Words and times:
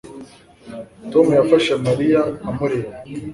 Tom 1.11 1.27
yafashe 1.39 1.71
Mariya 1.85 2.21
amureba 2.49 2.91